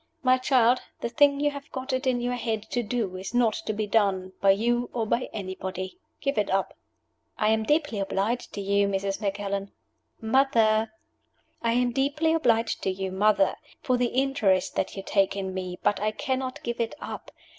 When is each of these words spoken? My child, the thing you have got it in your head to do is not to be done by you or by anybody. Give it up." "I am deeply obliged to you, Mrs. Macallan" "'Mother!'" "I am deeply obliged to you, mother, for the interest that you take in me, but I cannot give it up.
My 0.23 0.39
child, 0.39 0.81
the 1.01 1.09
thing 1.09 1.39
you 1.39 1.51
have 1.51 1.71
got 1.71 1.93
it 1.93 2.07
in 2.07 2.21
your 2.21 2.33
head 2.33 2.63
to 2.71 2.81
do 2.81 3.15
is 3.17 3.35
not 3.35 3.53
to 3.67 3.71
be 3.71 3.85
done 3.85 4.33
by 4.41 4.49
you 4.49 4.89
or 4.93 5.05
by 5.05 5.29
anybody. 5.31 5.99
Give 6.21 6.39
it 6.39 6.49
up." 6.49 6.73
"I 7.37 7.49
am 7.49 7.61
deeply 7.61 7.99
obliged 7.99 8.51
to 8.55 8.61
you, 8.61 8.87
Mrs. 8.87 9.21
Macallan" 9.21 9.71
"'Mother!'" 10.19 10.91
"I 11.61 11.73
am 11.73 11.91
deeply 11.91 12.33
obliged 12.33 12.81
to 12.81 12.89
you, 12.89 13.11
mother, 13.11 13.53
for 13.83 13.95
the 13.95 14.07
interest 14.07 14.73
that 14.73 14.97
you 14.97 15.03
take 15.05 15.35
in 15.35 15.53
me, 15.53 15.77
but 15.83 15.99
I 15.99 16.09
cannot 16.09 16.63
give 16.63 16.79
it 16.79 16.95
up. 16.99 17.29